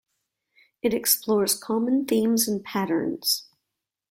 [0.81, 3.47] It explores common themes and patterns.